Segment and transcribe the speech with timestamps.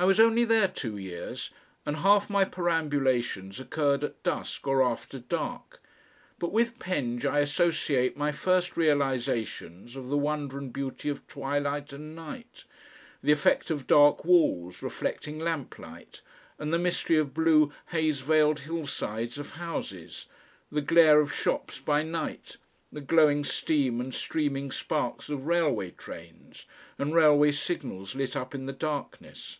[0.00, 1.50] I was only there two years,
[1.84, 5.82] and half my perambulations occurred at dusk or after dark.
[6.38, 11.92] But with Penge I associate my first realisations of the wonder and beauty of twilight
[11.92, 12.62] and night,
[13.24, 16.22] the effect of dark walls reflecting lamplight,
[16.60, 20.28] and the mystery of blue haze veiled hillsides of houses,
[20.70, 22.56] the glare of shops by night,
[22.92, 26.66] the glowing steam and streaming sparks of railway trains
[26.98, 29.58] and railway signals lit up in the darkness.